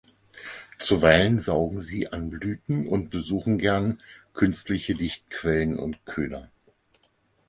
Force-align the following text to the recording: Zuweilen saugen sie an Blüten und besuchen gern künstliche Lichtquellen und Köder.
Zuweilen 0.79 1.37
saugen 1.39 1.79
sie 1.79 2.07
an 2.11 2.31
Blüten 2.31 2.87
und 2.87 3.11
besuchen 3.11 3.59
gern 3.59 3.99
künstliche 4.33 4.93
Lichtquellen 4.93 5.77
und 5.77 6.03
Köder. 6.07 6.49